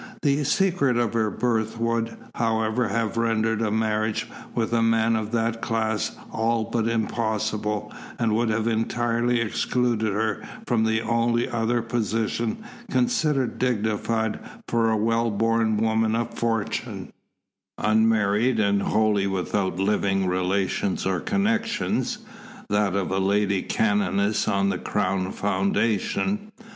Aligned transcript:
The 0.23 0.43
secret 0.45 0.97
of 0.97 1.13
her 1.13 1.29
birth 1.29 1.77
would, 1.79 2.17
however, 2.33 2.87
have 2.87 3.17
rendered 3.17 3.61
a 3.61 3.69
marriage 3.69 4.27
with 4.55 4.73
a 4.73 4.81
man 4.81 5.15
of 5.15 5.29
that 5.31 5.61
class 5.61 6.17
all 6.31 6.63
but 6.63 6.87
impossible, 6.87 7.93
and 8.17 8.33
would 8.35 8.49
have 8.49 8.65
entirely 8.65 9.39
excluded 9.39 10.11
her 10.11 10.41
from 10.65 10.85
the 10.85 11.01
only 11.01 11.47
other 11.47 11.83
position 11.83 12.63
considered 12.89 13.59
dignified 13.59 14.39
for 14.67 14.89
a 14.89 14.97
well 14.97 15.29
born 15.29 15.77
woman 15.77 16.15
of 16.15 16.33
fortune, 16.33 17.13
unmarried 17.77 18.59
and 18.59 18.81
wholly 18.81 19.27
without 19.27 19.77
living 19.77 20.25
relations 20.25 21.05
or 21.05 21.19
connections 21.19 22.17
that 22.71 22.95
of 22.95 23.11
a 23.11 23.19
lady 23.19 23.61
canoness 23.61 24.47
on 24.47 24.69
the 24.69 24.79
Crown 24.79 25.31
foundation. 25.31 26.51